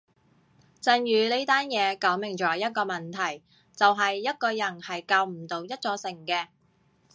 [0.81, 3.43] 震宇呢單嘢講明咗一個問題
[3.75, 6.47] 就係一個人係救唔到一座城嘅